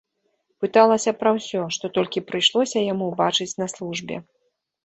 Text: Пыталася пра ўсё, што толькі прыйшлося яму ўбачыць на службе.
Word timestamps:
Пыталася 0.63 1.13
пра 1.19 1.33
ўсё, 1.37 1.61
што 1.77 1.85
толькі 1.97 2.25
прыйшлося 2.31 2.83
яму 2.93 3.13
ўбачыць 3.13 3.55
на 3.63 3.67
службе. 3.75 4.15